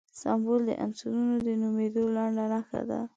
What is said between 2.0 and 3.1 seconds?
لنډه نښه ده.